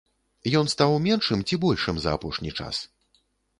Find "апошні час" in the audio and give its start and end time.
2.19-2.83